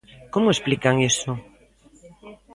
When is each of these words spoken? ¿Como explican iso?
¿Como 0.33 0.53
explican 0.55 0.95
iso? 1.11 1.31